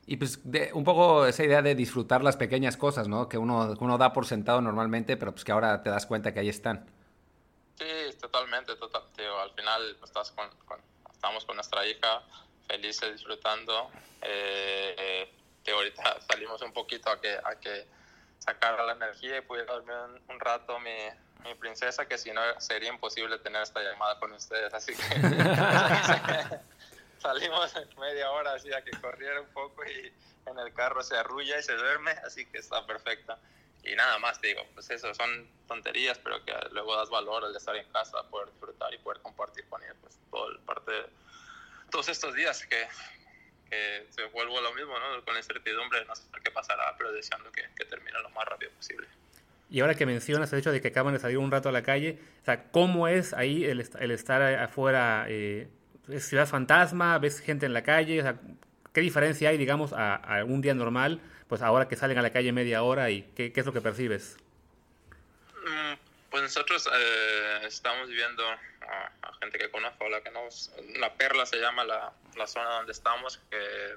y 0.06 0.16
pues 0.16 0.50
de, 0.50 0.70
un 0.72 0.84
poco 0.84 1.26
esa 1.26 1.44
idea 1.44 1.62
de 1.62 1.74
disfrutar 1.74 2.22
las 2.22 2.36
pequeñas 2.36 2.76
cosas, 2.76 3.08
¿no? 3.08 3.28
Que 3.28 3.38
uno, 3.38 3.74
uno 3.80 3.98
da 3.98 4.12
por 4.12 4.24
sentado 4.26 4.60
normalmente, 4.60 5.16
pero 5.16 5.32
pues 5.32 5.44
que 5.44 5.50
ahora 5.50 5.82
te 5.82 5.90
das 5.90 6.06
cuenta 6.06 6.32
que 6.32 6.40
ahí 6.40 6.48
están. 6.48 6.86
Sí, 7.76 8.16
totalmente, 8.20 8.76
total, 8.76 9.02
tío. 9.16 9.38
Al 9.40 9.50
final 9.50 9.96
estás 10.02 10.30
con, 10.30 10.48
con, 10.64 10.80
estamos 11.12 11.44
con 11.44 11.56
nuestra 11.56 11.84
hija 11.86 12.22
felices, 12.68 13.12
disfrutando. 13.12 13.90
Eh, 14.22 15.28
que 15.64 15.72
ahorita 15.72 16.20
salimos 16.20 16.62
un 16.62 16.72
poquito 16.72 17.10
a 17.10 17.20
que, 17.20 17.36
a 17.42 17.56
que 17.60 17.86
sacara 18.38 18.84
la 18.84 18.92
energía 18.92 19.38
y 19.38 19.40
pudiera 19.40 19.74
dormir 19.74 19.96
un, 19.96 20.34
un 20.34 20.40
rato 20.40 20.78
mi, 20.78 20.94
mi, 21.44 21.54
princesa, 21.56 22.06
que 22.06 22.16
si 22.16 22.30
no 22.30 22.40
sería 22.60 22.90
imposible 22.90 23.38
tener 23.40 23.62
esta 23.62 23.82
llamada 23.82 24.20
con 24.20 24.32
ustedes. 24.32 24.72
Así 24.72 24.92
que 24.94 25.02
salimos 27.26 27.74
media 27.98 28.30
hora 28.30 28.52
así 28.52 28.72
a 28.72 28.82
que 28.82 28.92
corriera 29.00 29.40
un 29.40 29.48
poco 29.48 29.84
y 29.84 30.12
en 30.48 30.58
el 30.58 30.72
carro 30.72 31.02
se 31.02 31.16
arrulla 31.16 31.58
y 31.58 31.62
se 31.62 31.74
duerme, 31.74 32.12
así 32.24 32.46
que 32.46 32.58
está 32.58 32.86
perfecta. 32.86 33.38
Y 33.82 33.94
nada 33.94 34.18
más, 34.18 34.40
digo, 34.40 34.62
pues 34.74 34.90
eso, 34.90 35.12
son 35.14 35.48
tonterías, 35.66 36.18
pero 36.18 36.44
que 36.44 36.52
luego 36.72 36.96
das 36.96 37.10
valor 37.10 37.44
al 37.44 37.54
estar 37.54 37.74
en 37.76 37.88
casa, 37.90 38.22
poder 38.30 38.50
disfrutar 38.50 38.94
y 38.94 38.98
poder 38.98 39.20
compartir 39.22 39.64
con 39.68 39.82
ella, 39.82 39.94
pues 40.00 40.16
todo 40.30 40.50
el 40.50 40.58
parte 40.60 40.90
de 40.90 41.06
todos 41.90 42.08
estos 42.08 42.34
días 42.34 42.64
que, 42.66 42.86
que 43.70 44.06
se 44.10 44.24
vuelvo 44.26 44.58
a 44.58 44.62
lo 44.62 44.74
mismo, 44.74 44.92
¿no? 44.98 45.24
Con 45.24 45.34
la 45.34 45.40
incertidumbre 45.40 46.00
de 46.00 46.04
no 46.04 46.14
saber 46.14 46.42
qué 46.42 46.50
pasará, 46.50 46.94
pero 46.96 47.12
deseando 47.12 47.50
que, 47.50 47.62
que, 47.76 47.84
termine 47.84 48.20
lo 48.22 48.30
más 48.30 48.44
rápido 48.44 48.70
posible. 48.72 49.06
Y 49.68 49.80
ahora 49.80 49.94
que 49.94 50.06
mencionas 50.06 50.52
el 50.52 50.60
hecho 50.60 50.70
de 50.70 50.80
que 50.80 50.88
acaban 50.88 51.12
de 51.12 51.20
salir 51.20 51.38
un 51.38 51.50
rato 51.50 51.68
a 51.68 51.72
la 51.72 51.82
calle, 51.82 52.18
o 52.42 52.44
sea, 52.44 52.70
¿cómo 52.70 53.08
es 53.08 53.34
ahí 53.34 53.64
el, 53.64 53.88
el 53.98 54.10
estar 54.12 54.42
afuera? 54.42 55.26
Eh, 55.28 55.68
¿Es 56.08 56.28
ciudad 56.28 56.46
fantasma? 56.46 57.18
¿Ves 57.18 57.40
gente 57.40 57.66
en 57.66 57.72
la 57.72 57.82
calle? 57.82 58.20
O 58.20 58.22
sea, 58.22 58.38
¿Qué 58.96 59.02
diferencia 59.02 59.50
hay, 59.50 59.58
digamos, 59.58 59.92
a, 59.92 60.14
a, 60.14 60.42
un 60.42 60.62
día 60.62 60.72
normal? 60.72 61.20
Pues 61.48 61.60
ahora 61.60 61.86
que 61.86 61.96
salen 61.96 62.16
a 62.16 62.22
la 62.22 62.30
calle 62.30 62.50
media 62.50 62.82
hora 62.82 63.10
y 63.10 63.24
¿qué, 63.36 63.52
es 63.54 63.66
lo 63.66 63.74
que 63.74 63.82
percibes? 63.82 64.38
nosotros 66.32 66.88
eh, 66.90 67.60
estamos 67.64 68.08
viviendo 68.08 68.42
a, 68.48 69.32
gente 69.40 69.58
que 69.58 69.70
conozco, 69.70 70.08
la 70.08 70.22
que 70.22 70.30
no, 70.30 70.48
La 70.98 71.12
Perla 71.12 71.44
se 71.44 71.58
llama 71.58 71.84
la, 71.84 72.10
la 72.36 72.46
zona 72.46 72.70
donde 72.70 72.92
estamos, 72.92 73.38
que 73.50 73.96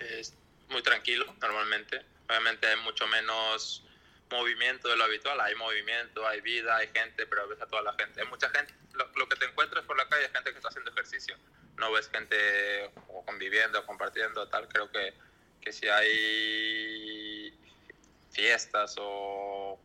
es 0.00 0.34
muy 0.70 0.82
tranquilo 0.82 1.26
normalmente. 1.42 2.00
Obviamente 2.30 2.66
hay 2.66 2.76
mucho 2.80 3.06
menos 3.08 3.84
movimiento 4.32 4.88
de 4.88 4.96
lo 4.96 5.04
habitual. 5.04 5.40
Hay 5.40 5.54
movimiento, 5.54 6.26
hay 6.26 6.40
vida, 6.40 6.76
hay 6.76 6.88
gente, 6.88 7.26
pero 7.26 7.46
ves 7.46 7.60
a 7.60 7.66
toda 7.66 7.82
la 7.82 7.92
gente. 7.94 8.20
Hay 8.20 8.26
mucha 8.26 8.48
gente. 8.50 8.74
Lo, 8.94 9.28
que 9.28 9.36
te 9.36 9.44
encuentras 9.44 9.84
por 9.84 9.96
la 9.96 10.08
calle 10.08 10.24
es 10.24 10.32
gente 10.32 10.50
que 10.50 10.56
está 10.56 10.68
haciendo 10.68 10.90
ejercicio. 10.90 11.36
No 11.76 11.92
ves 11.92 12.10
gente 12.10 12.90
conviviendo, 13.24 13.84
compartiendo, 13.86 14.48
tal. 14.48 14.68
Creo 14.68 14.90
que, 14.90 15.14
que 15.60 15.72
si 15.72 15.88
hay 15.88 17.56
fiestas 18.32 18.96
o 18.98 19.78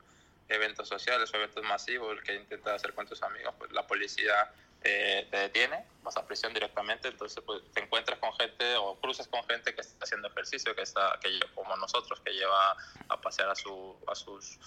eventos 0.49 0.87
sociales 0.87 1.31
o 1.33 1.37
eventos 1.37 1.63
masivos 1.63 2.19
que 2.21 2.33
intentas 2.33 2.75
hacer 2.75 2.93
con 2.93 3.05
tus 3.05 3.21
amigos, 3.21 3.53
pues 3.57 3.71
la 3.71 3.85
policía 3.85 4.51
te, 4.81 5.27
detiene, 5.31 5.85
vas 6.03 6.17
a 6.17 6.25
prisión 6.25 6.53
directamente, 6.53 7.07
entonces 7.09 7.43
pues, 7.45 7.61
te 7.73 7.81
encuentras 7.81 8.19
con 8.19 8.33
gente 8.33 8.75
o 8.77 8.95
cruzas 8.99 9.27
con 9.27 9.43
gente 9.45 9.73
que 9.73 9.81
está 9.81 10.03
haciendo 10.03 10.27
ejercicio, 10.27 10.75
que 10.75 10.81
está 10.81 11.19
que 11.21 11.39
como 11.55 11.75
nosotros, 11.77 12.19
que 12.21 12.31
lleva 12.31 12.75
a 13.09 13.21
pasear 13.21 13.49
a, 13.49 13.55
su, 13.55 13.95
a 14.07 14.15
sus, 14.15 14.59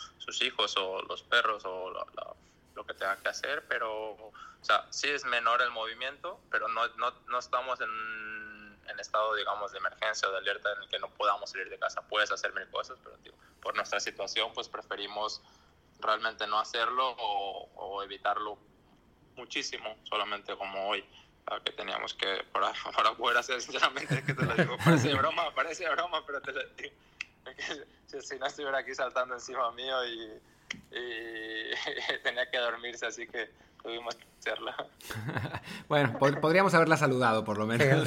hijos 0.43 0.77
o 0.77 1.03
los 1.03 1.23
perros 1.23 1.65
o 1.65 1.91
lo 2.75 2.87
que 2.87 2.95
tenga 2.95 3.17
que 3.17 3.29
hacer, 3.29 3.65
pero 3.69 4.13
o 4.13 4.65
sea, 4.65 4.87
sí 4.91 5.09
es 5.09 5.25
menor 5.25 5.63
el 5.63 5.71
movimiento, 5.71 6.41
pero 6.51 6.69
no, 6.69 6.87
no, 6.97 7.13
no 7.29 7.39
estamos 7.39 7.81
en, 7.81 8.79
en, 8.89 9.01
estado, 9.01 9.35
digamos, 9.35 9.73
de 9.73 9.79
emergencia 9.79 10.29
o 10.29 10.33
de 10.33 10.39
alerta 10.39 10.73
en 10.75 10.83
el 10.83 10.89
que 10.89 10.99
no 10.99 11.09
podamos 11.11 11.51
salir 11.51 11.69
de 11.71 11.79
casa. 11.79 12.03
Puedes 12.03 12.31
hacer 12.31 12.53
mil 12.53 12.69
cosas, 12.69 12.99
pero 13.03 13.17
por 13.63 13.75
nuestra 13.75 14.01
situación, 14.01 14.53
pues 14.55 14.69
preferimos 14.69 15.43
realmente 16.01 16.47
no 16.47 16.59
hacerlo 16.59 17.11
o 17.11 18.03
evitarlo 18.03 18.59
muchísimo, 19.41 19.97
solamente 20.05 20.55
como 20.57 20.89
hoy, 20.89 21.05
que 21.65 21.73
teníamos 21.73 22.15
que, 22.15 22.45
para, 22.53 22.73
para 22.97 23.13
poder 23.15 23.39
hacer, 23.39 23.61
sinceramente, 23.61 24.23
que 24.23 24.35
te 24.35 24.45
lo 24.45 24.55
digo, 24.55 24.77
parece 24.85 25.15
broma, 25.19 25.53
parece 25.55 25.89
broma, 25.89 26.25
pero 26.27 26.41
te 26.41 26.53
lo 26.53 26.61
digo, 26.77 26.95
si 28.07 28.39
no 28.39 28.47
estuviera 28.47 28.79
aquí 28.79 28.95
saltando 28.95 29.35
encima 29.35 29.71
mío 29.73 29.97
y, 30.07 30.97
y 30.97 32.21
tenía 32.23 32.49
que 32.51 32.59
dormirse, 32.59 33.07
así 33.07 33.27
que 33.27 33.51
tuvimos 33.83 34.15
que 34.15 34.25
hacerlo. 34.39 34.73
bueno, 35.89 36.19
podríamos 36.19 36.75
haberla 36.75 36.97
saludado 36.97 37.45
por 37.45 37.59
lo 37.59 37.67
menos. 37.67 38.07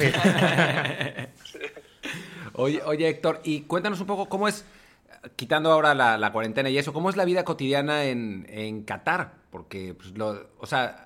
oye, 2.54 2.82
oye, 2.84 3.08
Héctor, 3.08 3.40
y 3.44 3.62
cuéntanos 3.62 4.00
un 4.00 4.06
poco 4.06 4.28
cómo 4.28 4.48
es, 4.48 4.64
quitando 5.36 5.72
ahora 5.72 5.94
la, 5.94 6.16
la 6.16 6.32
cuarentena 6.32 6.70
y 6.70 6.78
eso, 6.78 6.92
cómo 6.92 7.10
es 7.10 7.16
la 7.16 7.24
vida 7.24 7.44
cotidiana 7.44 8.04
en, 8.04 8.46
en 8.48 8.84
Qatar, 8.84 9.34
porque, 9.50 9.94
pues, 9.94 10.16
lo, 10.16 10.50
o 10.58 10.66
sea, 10.66 11.03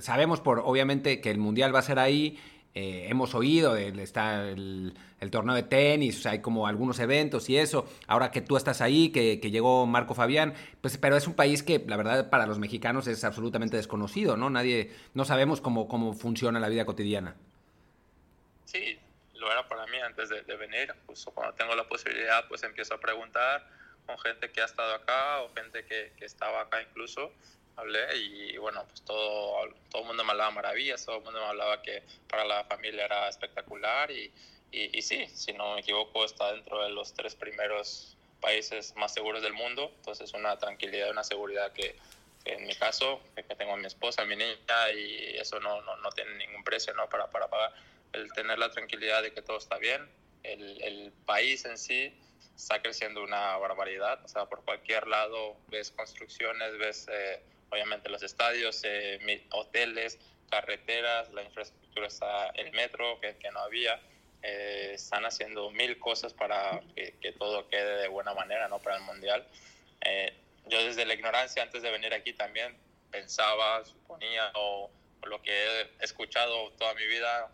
sabemos 0.00 0.40
por 0.40 0.60
obviamente 0.60 1.20
que 1.20 1.30
el 1.30 1.38
mundial 1.38 1.74
va 1.74 1.80
a 1.80 1.82
ser 1.82 1.98
ahí. 1.98 2.38
Eh, 2.74 3.06
hemos 3.08 3.34
oído, 3.34 3.74
está 3.74 4.50
el, 4.50 4.92
torneo 5.30 5.54
de 5.54 5.62
tenis, 5.62 6.26
hay 6.26 6.42
como 6.42 6.66
algunos 6.66 6.98
eventos 6.98 7.48
y 7.48 7.56
eso. 7.56 7.88
Ahora 8.06 8.30
que 8.30 8.42
tú 8.42 8.58
estás 8.58 8.82
ahí, 8.82 9.10
que, 9.10 9.38
llegó 9.38 9.86
Marco 9.86 10.14
Fabián, 10.14 10.52
pues, 10.82 10.98
pero 10.98 11.16
es 11.16 11.26
un 11.26 11.34
país 11.34 11.62
que 11.62 11.82
la 11.86 11.96
verdad 11.96 12.28
para 12.28 12.46
los 12.46 12.58
mexicanos 12.58 13.06
es 13.06 13.24
absolutamente 13.24 13.78
desconocido, 13.78 14.36
¿no? 14.36 14.50
Nadie, 14.50 14.92
no 15.14 15.24
sabemos 15.24 15.62
cómo, 15.62 15.88
cómo 15.88 16.12
funciona 16.12 16.60
la 16.60 16.68
vida 16.68 16.84
cotidiana. 16.84 17.34
Sí, 18.66 18.98
lo 19.32 19.50
era 19.50 19.66
para 19.66 19.86
mí 19.86 19.96
antes 19.98 20.28
de, 20.28 20.56
venir. 20.56 20.94
Pues 21.06 21.24
cuando 21.32 21.54
tengo 21.54 21.74
la 21.74 21.88
posibilidad, 21.88 22.46
pues 22.46 22.62
empiezo 22.62 22.92
a 22.92 23.00
preguntar 23.00 23.66
con 24.04 24.18
gente 24.18 24.50
que 24.50 24.60
ha 24.60 24.66
estado 24.66 24.94
acá 24.94 25.40
o 25.40 25.48
gente 25.54 25.86
que, 25.86 26.12
que 26.18 26.26
estaba 26.26 26.60
acá 26.60 26.82
incluso 26.82 27.32
hablé 27.76 28.16
y 28.16 28.56
bueno, 28.56 28.84
pues 28.88 29.02
todo, 29.02 29.68
todo 29.90 30.02
el 30.02 30.08
mundo 30.08 30.24
me 30.24 30.32
hablaba 30.32 30.50
maravillas, 30.50 31.04
todo 31.04 31.18
el 31.18 31.22
mundo 31.22 31.40
me 31.40 31.46
hablaba 31.46 31.82
que 31.82 32.02
para 32.28 32.44
la 32.44 32.64
familia 32.64 33.04
era 33.04 33.28
espectacular 33.28 34.10
y, 34.10 34.32
y, 34.72 35.00
sí, 35.02 35.26
si 35.28 35.52
no 35.52 35.74
me 35.74 35.80
equivoco, 35.80 36.24
está 36.24 36.52
dentro 36.52 36.82
de 36.82 36.90
los 36.90 37.14
tres 37.14 37.34
primeros 37.34 38.16
países 38.40 38.94
más 38.96 39.14
seguros 39.14 39.42
del 39.42 39.52
mundo, 39.52 39.92
entonces 39.96 40.32
una 40.34 40.58
tranquilidad, 40.58 41.10
una 41.10 41.24
seguridad 41.24 41.72
que, 41.72 41.96
en 42.44 42.66
mi 42.66 42.74
caso, 42.74 43.20
que 43.34 43.42
tengo 43.42 43.72
a 43.72 43.76
mi 43.76 43.86
esposa, 43.86 44.22
a 44.22 44.24
mi 44.24 44.36
niña 44.36 44.90
y 44.94 45.36
eso 45.36 45.60
no, 45.60 45.80
no, 45.82 45.96
no 45.96 46.10
tiene 46.10 46.34
ningún 46.34 46.62
precio 46.64 46.94
¿no? 46.94 47.08
para, 47.08 47.30
para 47.30 47.48
pagar, 47.48 47.72
el 48.12 48.32
tener 48.32 48.58
la 48.58 48.70
tranquilidad 48.70 49.22
de 49.22 49.32
que 49.32 49.42
todo 49.42 49.58
está 49.58 49.78
bien, 49.78 50.08
el, 50.42 50.82
el 50.82 51.12
país 51.24 51.64
en 51.64 51.76
sí 51.76 52.14
está 52.54 52.80
creciendo 52.80 53.22
una 53.22 53.56
barbaridad, 53.58 54.24
o 54.24 54.28
sea, 54.28 54.46
por 54.46 54.64
cualquier 54.64 55.06
lado 55.06 55.56
ves 55.68 55.90
construcciones, 55.90 56.78
ves... 56.78 57.06
Eh, 57.10 57.42
obviamente 57.76 58.08
los 58.08 58.22
estadios, 58.22 58.80
eh, 58.84 59.46
hoteles, 59.50 60.18
carreteras, 60.50 61.30
la 61.32 61.42
infraestructura 61.42 62.06
está, 62.06 62.48
el 62.54 62.72
metro 62.72 63.20
que, 63.20 63.36
no 63.52 63.60
había. 63.60 64.00
Eh, 64.42 64.92
están 64.94 65.24
haciendo 65.26 65.70
mil 65.70 65.98
cosas 65.98 66.32
para 66.32 66.80
que, 66.94 67.32
todo 67.32 67.68
quede 67.68 68.02
de 68.02 68.08
buena 68.08 68.32
manera, 68.32 68.68
¿no? 68.68 68.78
Para 68.78 68.96
el 68.96 69.02
Mundial. 69.02 69.46
Eh, 70.02 70.32
yo 70.68 70.82
desde 70.84 71.04
la 71.04 71.14
ignorancia, 71.14 71.62
antes 71.62 71.82
de 71.82 71.90
venir 71.90 72.14
aquí 72.14 72.32
también, 72.32 72.76
pensaba, 73.10 73.84
suponía, 73.84 74.50
o, 74.54 74.90
lo 75.24 75.42
que 75.42 75.52
he 75.52 75.90
escuchado 76.00 76.70
toda 76.72 76.94
mi 76.94 77.06
vida, 77.06 77.50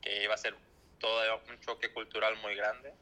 que 0.00 0.22
iba 0.22 0.34
a 0.34 0.38
ser 0.38 0.54
todo 0.98 1.42
un 1.48 1.60
choque 1.60 1.92
cultural 1.92 2.36
muy 2.36 2.54
grande, 2.54 2.94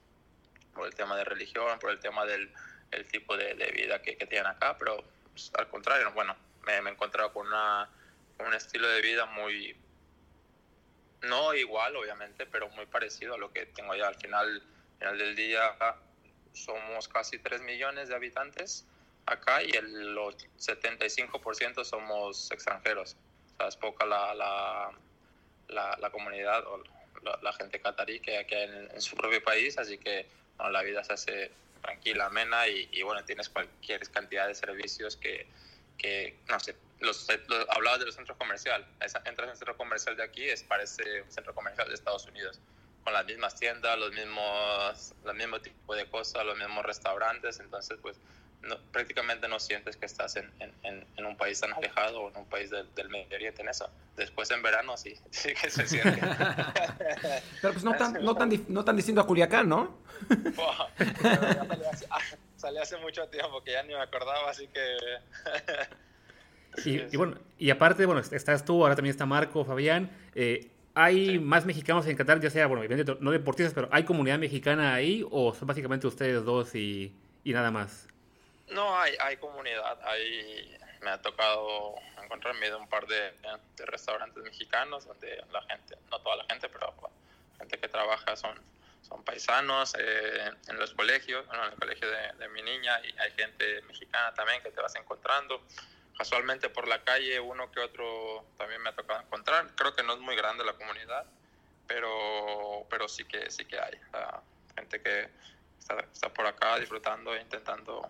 por 0.74 0.86
el 0.86 0.94
tema 0.94 1.16
de 1.16 1.24
religión, 1.24 1.78
por 1.78 1.90
el 1.90 2.00
tema 2.00 2.24
del 2.24 2.52
el 2.90 3.06
tipo 3.06 3.36
de, 3.36 3.54
vida 3.72 4.02
que 4.02 4.16
tienen 4.16 4.46
acá, 4.46 4.76
pero 4.76 5.04
pues, 5.32 5.50
al 5.58 5.68
contrario, 5.68 6.12
bueno, 6.12 6.36
me, 6.64 6.74
he 6.74 6.92
encontrado 6.92 7.32
con, 7.32 7.46
una, 7.46 7.88
un 8.38 8.54
estilo 8.54 8.88
de 8.88 9.00
vida 9.00 9.26
muy, 9.26 9.76
no 11.22 11.54
igual 11.54 11.96
obviamente, 11.96 12.46
pero 12.46 12.68
muy 12.70 12.86
parecido 12.86 13.34
a 13.34 13.38
lo 13.38 13.52
que 13.52 13.66
tengo 13.66 13.94
ya 13.94 14.08
al 14.08 14.16
final, 14.16 14.62
final 14.98 15.18
del 15.18 15.36
día. 15.36 15.76
Somos 16.52 17.08
casi 17.08 17.38
3 17.38 17.62
millones 17.62 18.08
de 18.08 18.14
habitantes 18.14 18.86
acá 19.26 19.62
y 19.62 19.70
el 19.70 20.16
75% 20.16 21.84
somos 21.84 22.50
extranjeros. 22.50 23.16
O 23.54 23.56
sea, 23.56 23.68
es 23.68 23.76
poca 23.76 24.04
la, 24.06 24.34
la, 24.34 25.96
la, 25.98 26.10
comunidad 26.10 26.66
o 26.66 26.82
la, 27.42 27.52
gente 27.52 27.80
catarí 27.80 28.20
que 28.20 28.38
hay 28.38 28.46
en, 28.50 28.90
en, 28.90 29.00
su 29.00 29.16
propio 29.16 29.42
país, 29.44 29.78
así 29.78 29.98
que 29.98 30.26
la 30.58 30.82
vida 30.82 31.04
se 31.04 31.12
hace 31.12 31.52
tranquila, 31.80 32.26
amena 32.26 32.68
y, 32.68 33.02
bueno, 33.02 33.24
tienes 33.24 33.48
cualquier 33.48 34.08
cantidad 34.10 34.46
de 34.46 34.54
servicios 34.54 35.16
que, 35.16 35.46
que 35.98 36.38
no 36.48 36.60
sé, 36.60 36.76
los, 37.00 37.26
hablabas 37.70 38.00
de 38.00 38.06
los 38.06 38.14
centros 38.14 38.36
comerciales, 38.36 38.86
entras 39.24 39.46
en 39.46 39.50
el 39.50 39.56
centro 39.56 39.76
comercial 39.76 40.16
de 40.16 40.22
aquí, 40.22 40.44
es 40.44 40.62
parece 40.62 41.22
un 41.22 41.30
centro 41.30 41.54
comercial 41.54 41.88
de 41.88 41.94
Estados 41.94 42.26
Unidos, 42.26 42.60
con 43.04 43.12
las 43.12 43.24
mismas 43.24 43.54
tiendas, 43.54 43.98
los 43.98 44.12
mismos, 44.12 45.14
los 45.24 45.34
mismo 45.34 45.60
tipo 45.60 45.94
de 45.94 46.08
cosas, 46.10 46.44
los 46.44 46.58
mismos 46.58 46.84
restaurantes, 46.84 47.60
entonces 47.60 47.98
pues 48.02 48.18
no, 48.62 48.76
prácticamente 48.92 49.48
no 49.48 49.58
sientes 49.58 49.96
que 49.96 50.06
estás 50.06 50.36
en, 50.36 50.50
en, 50.60 51.06
en, 51.16 51.24
un 51.24 51.36
país 51.36 51.60
tan 51.60 51.72
alejado 51.72 52.20
o 52.22 52.30
en 52.30 52.36
un 52.36 52.46
país 52.46 52.70
del 52.70 53.08
Medio 53.08 53.34
Oriente 53.34 53.62
en 53.62 53.68
eso. 53.68 53.88
Después 54.16 54.50
en 54.50 54.62
verano 54.62 54.96
sí, 54.96 55.14
sí 55.30 55.54
que 55.54 55.70
se 55.70 55.86
siente. 55.86 56.20
Pero 57.62 57.72
pues 57.72 57.84
no 57.84 57.94
tan, 57.96 58.22
no, 58.24 58.34
tan, 58.34 58.50
no 58.68 58.84
tan 58.84 58.96
distinto 58.96 59.20
a 59.20 59.26
Culiacán, 59.26 59.68
¿no? 59.68 59.98
salí, 62.56 62.76
hace, 62.78 62.98
mucho 62.98 63.26
tiempo 63.28 63.62
que 63.64 63.72
ya 63.72 63.82
ni 63.82 63.94
me 63.94 64.02
acordaba, 64.02 64.50
así 64.50 64.68
que... 64.68 64.96
y, 66.84 67.14
y, 67.14 67.16
bueno, 67.16 67.38
y 67.58 67.70
aparte, 67.70 68.04
bueno, 68.04 68.20
estás 68.20 68.64
tú, 68.64 68.82
ahora 68.82 68.94
también 68.94 69.12
está 69.12 69.24
Marco, 69.24 69.64
Fabián. 69.64 70.10
Eh, 70.34 70.70
¿Hay 70.94 71.38
más 71.38 71.64
mexicanos 71.64 72.06
en 72.06 72.16
Qatar, 72.16 72.40
ya 72.40 72.50
sea, 72.50 72.66
bueno, 72.66 72.82
no 73.20 73.30
deportistas, 73.30 73.72
pero 73.72 73.88
¿hay 73.90 74.04
comunidad 74.04 74.38
mexicana 74.38 74.92
ahí 74.92 75.24
o 75.30 75.54
son 75.54 75.68
básicamente 75.68 76.06
ustedes 76.06 76.44
dos 76.44 76.74
y, 76.74 77.14
y 77.44 77.52
nada 77.52 77.70
más? 77.70 78.09
No, 78.70 78.98
hay, 78.98 79.16
hay 79.20 79.36
comunidad. 79.36 79.98
Hay, 80.04 80.78
me 81.00 81.10
ha 81.10 81.20
tocado 81.20 81.94
encontrarme 82.22 82.66
en 82.66 82.74
un 82.74 82.88
par 82.88 83.06
de, 83.06 83.32
restaurantes 83.78 84.42
mexicanos 84.42 85.06
donde 85.06 85.44
la 85.50 85.62
gente, 85.62 85.96
no 86.10 86.20
toda 86.20 86.36
la 86.36 86.44
gente, 86.44 86.68
pero 86.68 86.94
gente 87.58 87.78
que 87.78 87.88
trabaja 87.88 88.36
son, 88.36 88.56
son 89.02 89.24
paisanos. 89.24 89.94
Eh, 89.98 90.50
en 90.68 90.78
los 90.78 90.94
colegios, 90.94 91.46
bueno, 91.46 91.66
en 91.66 91.72
el 91.72 91.78
colegio 91.78 92.08
de, 92.08 92.32
de, 92.38 92.48
mi 92.48 92.62
niña, 92.62 93.00
y 93.04 93.18
hay 93.18 93.32
gente 93.32 93.82
mexicana 93.82 94.32
también 94.34 94.62
que 94.62 94.70
te 94.70 94.80
vas 94.80 94.94
encontrando. 94.94 95.62
Casualmente 96.16 96.68
por 96.68 96.86
la 96.86 97.02
calle, 97.02 97.40
uno 97.40 97.72
que 97.72 97.80
otro 97.80 98.44
también 98.58 98.82
me 98.82 98.90
ha 98.90 98.94
tocado 98.94 99.20
encontrar. 99.20 99.74
Creo 99.74 99.94
que 99.94 100.02
no 100.02 100.12
es 100.12 100.20
muy 100.20 100.36
grande 100.36 100.64
la 100.64 100.74
comunidad, 100.74 101.24
pero, 101.88 102.86
pero 102.88 103.08
sí, 103.08 103.24
que, 103.24 103.50
sí 103.50 103.64
que 103.64 103.80
hay. 103.80 103.98
gente 104.76 105.02
que 105.02 105.30
está 106.12 106.32
por 106.32 106.46
acá 106.46 106.78
disfrutando 106.78 107.34
e 107.34 107.40
intentando 107.40 108.08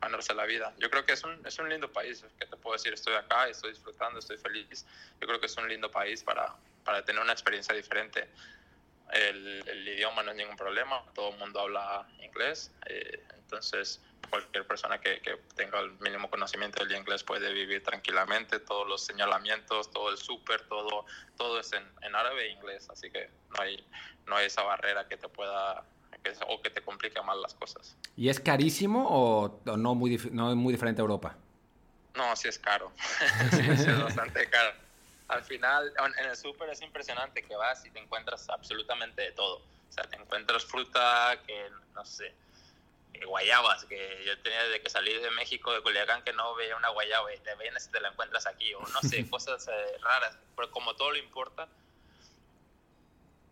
ganarse 0.00 0.34
la 0.34 0.46
vida. 0.46 0.72
Yo 0.78 0.90
creo 0.90 1.04
que 1.04 1.12
es 1.12 1.24
un, 1.24 1.44
es 1.46 1.58
un 1.58 1.68
lindo 1.68 1.92
país, 1.92 2.24
que 2.38 2.46
te 2.46 2.56
puedo 2.56 2.74
decir, 2.74 2.92
estoy 2.92 3.14
acá, 3.14 3.48
estoy 3.48 3.70
disfrutando, 3.70 4.18
estoy 4.18 4.38
feliz. 4.38 4.86
Yo 5.20 5.26
creo 5.26 5.40
que 5.40 5.46
es 5.46 5.56
un 5.56 5.68
lindo 5.68 5.90
país 5.90 6.22
para, 6.22 6.54
para 6.84 7.04
tener 7.04 7.22
una 7.22 7.32
experiencia 7.32 7.74
diferente. 7.74 8.28
El, 9.12 9.68
el, 9.68 9.88
idioma 9.88 10.22
no 10.22 10.30
es 10.30 10.36
ningún 10.36 10.56
problema, 10.56 11.02
todo 11.14 11.30
el 11.30 11.38
mundo 11.38 11.60
habla 11.60 12.06
inglés, 12.22 12.72
eh, 12.86 13.20
entonces 13.34 14.00
cualquier 14.30 14.64
persona 14.64 15.00
que, 15.00 15.20
que, 15.20 15.36
tenga 15.56 15.80
el 15.80 15.90
mínimo 15.98 16.30
conocimiento 16.30 16.84
del 16.84 16.96
inglés 16.96 17.24
puede 17.24 17.52
vivir 17.52 17.82
tranquilamente, 17.82 18.60
todos 18.60 18.86
los 18.86 19.04
señalamientos, 19.04 19.90
todo 19.90 20.10
el 20.10 20.16
súper, 20.16 20.62
todo, 20.68 21.06
todo 21.36 21.58
es 21.58 21.72
en, 21.72 21.84
en, 22.02 22.14
árabe 22.14 22.46
e 22.46 22.50
inglés, 22.52 22.88
así 22.88 23.10
que 23.10 23.28
no 23.48 23.60
hay, 23.60 23.84
no 24.26 24.36
hay 24.36 24.46
esa 24.46 24.62
barrera 24.62 25.08
que 25.08 25.16
te 25.16 25.28
pueda 25.28 25.84
que, 26.22 26.32
o 26.48 26.60
que 26.62 26.70
te 26.70 26.82
complique 26.82 27.20
más 27.22 27.36
las 27.38 27.54
cosas. 27.54 27.96
¿Y 28.16 28.28
es 28.28 28.40
carísimo 28.40 29.06
o, 29.08 29.60
o 29.66 29.76
no, 29.76 29.94
muy, 29.94 30.16
no 30.32 30.50
es 30.50 30.56
muy 30.56 30.72
diferente 30.72 31.00
a 31.00 31.04
Europa? 31.04 31.36
No, 32.14 32.34
sí 32.36 32.48
es 32.48 32.58
caro, 32.58 32.92
sí, 33.50 33.62
sí 33.76 33.90
es 33.90 34.02
bastante 34.02 34.48
caro. 34.48 34.74
Al 35.28 35.44
final, 35.44 35.92
en 36.18 36.26
el 36.26 36.36
súper 36.36 36.70
es 36.70 36.82
impresionante 36.82 37.42
que 37.42 37.54
vas 37.54 37.84
y 37.86 37.90
te 37.90 38.00
encuentras 38.00 38.48
absolutamente 38.50 39.22
de 39.22 39.32
todo. 39.32 39.58
O 39.58 39.92
sea, 39.92 40.04
te 40.04 40.16
encuentras 40.16 40.64
fruta 40.64 41.38
que, 41.46 41.68
no 41.94 42.04
sé, 42.04 42.34
guayabas, 43.26 43.84
que 43.84 44.24
yo 44.26 44.38
tenía 44.40 44.62
desde 44.64 44.82
que 44.82 44.90
salí 44.90 45.12
de 45.12 45.30
México, 45.32 45.72
de 45.72 45.82
Culiacán, 45.82 46.22
que 46.22 46.32
no 46.32 46.54
veía 46.54 46.76
una 46.76 46.88
guayaba 46.88 47.32
y 47.34 47.38
te 47.38 47.54
vienes 47.56 47.86
y 47.86 47.90
te 47.90 48.00
la 48.00 48.08
encuentras 48.08 48.46
aquí, 48.46 48.72
o 48.74 48.80
no 48.80 49.00
sé, 49.08 49.28
cosas 49.30 49.66
eh, 49.68 49.98
raras, 50.02 50.36
pero 50.56 50.70
como 50.70 50.94
todo 50.94 51.12
lo 51.12 51.18
importa, 51.18 51.68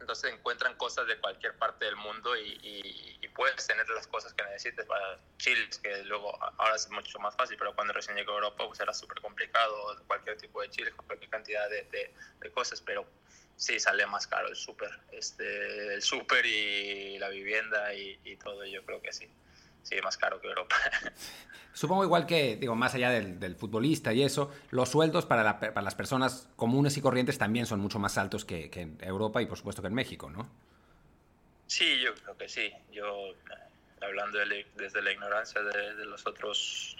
entonces 0.00 0.32
encuentran 0.32 0.74
cosas 0.76 1.06
de 1.06 1.18
cualquier 1.18 1.56
parte 1.58 1.84
del 1.84 1.96
mundo 1.96 2.36
y, 2.36 3.16
puedes 3.34 3.68
tener 3.68 3.88
las 3.90 4.08
cosas 4.08 4.34
que 4.34 4.42
necesites. 4.42 4.84
Para 4.84 5.16
chiles, 5.36 5.78
que 5.78 6.02
luego 6.02 6.36
ahora 6.58 6.74
es 6.74 6.90
mucho 6.90 7.20
más 7.20 7.36
fácil, 7.36 7.56
pero 7.56 7.72
cuando 7.72 7.92
recién 7.92 8.16
llegué 8.16 8.32
a 8.32 8.34
Europa 8.34 8.66
pues 8.66 8.80
era 8.80 8.92
súper 8.92 9.20
complicado, 9.20 9.96
cualquier 10.08 10.36
tipo 10.38 10.60
de 10.60 10.68
chiles, 10.70 10.92
cualquier 10.94 11.30
cantidad 11.30 11.70
de, 11.70 11.84
de, 11.84 12.12
de 12.40 12.50
cosas, 12.50 12.80
pero 12.80 13.06
sí 13.54 13.78
sale 13.78 14.04
más 14.06 14.26
caro 14.26 14.48
el 14.48 14.56
súper, 14.56 14.90
este, 15.12 15.94
el 15.94 16.02
súper 16.02 16.44
y 16.46 17.16
la 17.20 17.28
vivienda 17.28 17.94
y 17.94 18.36
todo, 18.42 18.66
yo 18.66 18.84
creo 18.84 19.00
que 19.00 19.12
sí 19.12 19.30
sí, 19.88 19.96
más 20.02 20.16
caro 20.16 20.40
que 20.40 20.48
Europa. 20.48 20.76
Supongo 21.72 22.04
igual 22.04 22.26
que, 22.26 22.56
digo, 22.56 22.74
más 22.74 22.94
allá 22.94 23.10
del, 23.10 23.38
del 23.38 23.54
futbolista 23.54 24.12
y 24.12 24.22
eso, 24.22 24.52
los 24.70 24.88
sueldos 24.88 25.26
para, 25.26 25.42
la, 25.44 25.60
para, 25.60 25.82
las 25.82 25.94
personas 25.94 26.48
comunes 26.56 26.96
y 26.96 27.00
corrientes 27.00 27.38
también 27.38 27.66
son 27.66 27.80
mucho 27.80 27.98
más 27.98 28.18
altos 28.18 28.44
que, 28.44 28.70
que, 28.70 28.82
en 28.82 28.98
Europa 29.00 29.40
y 29.40 29.46
por 29.46 29.56
supuesto 29.56 29.80
que 29.80 29.88
en 29.88 29.94
México, 29.94 30.28
¿no? 30.30 30.50
Sí, 31.66 32.00
yo 32.00 32.14
creo 32.14 32.36
que 32.36 32.48
sí. 32.48 32.72
Yo, 32.90 33.34
hablando 34.00 34.38
de, 34.38 34.66
desde 34.74 35.02
la 35.02 35.12
ignorancia 35.12 35.62
de, 35.62 35.94
de, 35.94 36.04
los 36.06 36.26
otros 36.26 36.96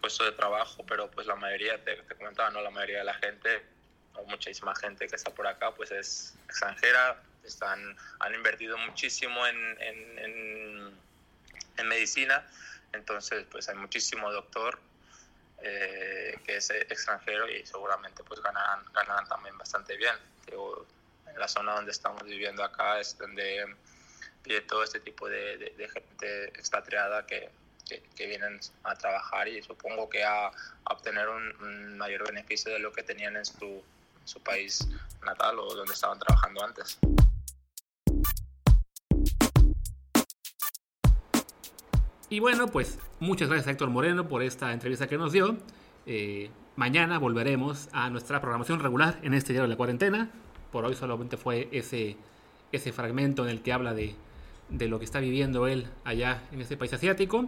puestos 0.00 0.26
de 0.26 0.32
trabajo, 0.32 0.84
pero 0.86 1.10
pues 1.10 1.26
la 1.26 1.36
mayoría, 1.36 1.82
te, 1.82 1.96
te 1.96 2.14
comentaba, 2.14 2.50
¿no? 2.50 2.60
La 2.60 2.70
mayoría 2.70 2.98
de 2.98 3.04
la 3.04 3.14
gente, 3.14 3.62
o 4.14 4.24
muchísima 4.24 4.74
gente 4.74 5.06
que 5.06 5.16
está 5.16 5.32
por 5.32 5.46
acá, 5.46 5.74
pues 5.74 5.92
es 5.92 6.36
extranjera, 6.46 7.22
están, 7.44 7.96
han 8.18 8.34
invertido 8.34 8.76
muchísimo 8.78 9.46
en, 9.46 9.56
en, 9.80 10.18
en 10.18 11.00
en 11.80 11.88
medicina, 11.88 12.46
entonces 12.92 13.46
pues 13.50 13.68
hay 13.68 13.76
muchísimo 13.76 14.32
doctor 14.32 14.78
eh, 15.62 16.38
que 16.44 16.56
es 16.56 16.70
extranjero 16.70 17.48
y 17.48 17.64
seguramente 17.66 18.24
pues 18.24 18.40
ganarán, 18.40 18.82
ganarán 18.92 19.26
también 19.28 19.56
bastante 19.58 19.96
bien. 19.96 20.14
Digo, 20.46 20.86
en 21.26 21.38
la 21.38 21.48
zona 21.48 21.74
donde 21.74 21.92
estamos 21.92 22.22
viviendo 22.24 22.64
acá 22.64 22.98
es 22.98 23.16
donde 23.18 23.66
vive 24.42 24.62
todo 24.62 24.82
este 24.82 25.00
tipo 25.00 25.28
de, 25.28 25.58
de, 25.58 25.74
de 25.76 25.88
gente 25.88 26.44
expatriada 26.58 27.26
que, 27.26 27.50
que, 27.86 28.02
que, 28.16 28.26
vienen 28.26 28.58
a 28.84 28.94
trabajar 28.94 29.48
y 29.48 29.62
supongo 29.62 30.08
que 30.08 30.24
a, 30.24 30.46
a 30.46 30.92
obtener 30.92 31.28
un, 31.28 31.54
un, 31.62 31.98
mayor 31.98 32.26
beneficio 32.26 32.72
de 32.72 32.78
lo 32.78 32.92
que 32.92 33.02
tenían 33.02 33.36
en 33.36 33.44
su, 33.44 33.66
en 33.66 34.28
su 34.28 34.42
país 34.42 34.86
natal 35.22 35.58
o 35.58 35.74
donde 35.74 35.92
estaban 35.92 36.18
trabajando 36.18 36.64
antes. 36.64 36.98
Y 42.32 42.38
bueno, 42.38 42.68
pues 42.68 42.96
muchas 43.18 43.48
gracias 43.48 43.66
a 43.66 43.70
Héctor 43.72 43.90
Moreno 43.90 44.28
por 44.28 44.44
esta 44.44 44.72
entrevista 44.72 45.08
que 45.08 45.18
nos 45.18 45.32
dio. 45.32 45.56
Eh, 46.06 46.48
mañana 46.76 47.18
volveremos 47.18 47.88
a 47.90 48.08
nuestra 48.08 48.40
programación 48.40 48.78
regular 48.78 49.18
en 49.22 49.34
este 49.34 49.52
día 49.52 49.62
de 49.62 49.68
la 49.68 49.74
cuarentena. 49.74 50.30
Por 50.70 50.84
hoy 50.84 50.94
solamente 50.94 51.36
fue 51.36 51.68
ese, 51.72 52.16
ese 52.70 52.92
fragmento 52.92 53.42
en 53.42 53.50
el 53.50 53.62
que 53.62 53.72
habla 53.72 53.94
de, 53.94 54.14
de 54.68 54.86
lo 54.86 55.00
que 55.00 55.06
está 55.06 55.18
viviendo 55.18 55.66
él 55.66 55.88
allá 56.04 56.44
en 56.52 56.60
este 56.60 56.76
país 56.76 56.92
asiático. 56.92 57.46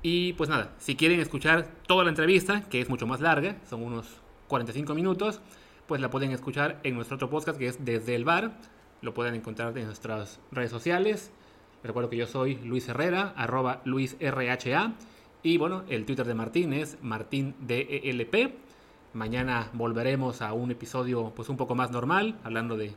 Y 0.00 0.32
pues 0.32 0.48
nada, 0.48 0.72
si 0.78 0.96
quieren 0.96 1.20
escuchar 1.20 1.68
toda 1.86 2.02
la 2.02 2.08
entrevista, 2.08 2.62
que 2.70 2.80
es 2.80 2.88
mucho 2.88 3.06
más 3.06 3.20
larga, 3.20 3.56
son 3.68 3.82
unos 3.82 4.06
45 4.48 4.94
minutos, 4.94 5.42
pues 5.86 6.00
la 6.00 6.08
pueden 6.08 6.30
escuchar 6.30 6.80
en 6.84 6.94
nuestro 6.94 7.16
otro 7.16 7.28
podcast 7.28 7.58
que 7.58 7.66
es 7.66 7.84
Desde 7.84 8.14
el 8.14 8.24
Bar. 8.24 8.52
Lo 9.02 9.12
pueden 9.12 9.34
encontrar 9.34 9.76
en 9.76 9.84
nuestras 9.84 10.40
redes 10.52 10.70
sociales 10.70 11.32
Recuerdo 11.82 12.10
que 12.10 12.16
yo 12.16 12.26
soy 12.26 12.56
Luis 12.56 12.88
Herrera, 12.88 13.32
arroba 13.36 13.80
LuisRHA. 13.84 14.92
Y 15.42 15.56
bueno, 15.56 15.84
el 15.88 16.04
Twitter 16.04 16.26
de 16.26 16.34
Martín 16.34 16.72
es 16.72 16.98
MartínDELP. 17.02 18.54
Mañana 19.14 19.70
volveremos 19.72 20.42
a 20.42 20.52
un 20.52 20.70
episodio 20.70 21.32
pues 21.34 21.48
un 21.48 21.56
poco 21.56 21.74
más 21.74 21.90
normal, 21.90 22.38
hablando 22.44 22.76
de, 22.76 22.92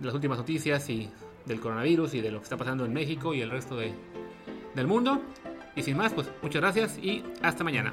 las 0.00 0.14
últimas 0.14 0.38
noticias 0.38 0.88
y 0.88 1.10
del 1.46 1.60
coronavirus 1.60 2.14
y 2.14 2.20
de 2.20 2.30
lo 2.30 2.38
que 2.38 2.44
está 2.44 2.56
pasando 2.56 2.84
en 2.84 2.92
México 2.92 3.34
y 3.34 3.40
el 3.40 3.50
resto 3.50 3.76
de, 3.76 3.92
del 4.74 4.86
mundo. 4.86 5.20
Y 5.74 5.82
sin 5.82 5.96
más, 5.96 6.12
pues 6.12 6.30
muchas 6.42 6.62
gracias 6.62 6.98
y 6.98 7.24
hasta 7.42 7.64
mañana. 7.64 7.92